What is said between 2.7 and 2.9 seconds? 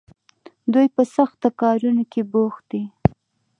دي.